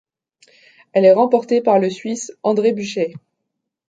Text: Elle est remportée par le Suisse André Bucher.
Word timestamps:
Elle 0.93 1.05
est 1.05 1.13
remportée 1.13 1.61
par 1.61 1.77
le 1.77 1.87
Suisse 1.91 2.35
André 2.41 2.71
Bucher. 2.73 3.13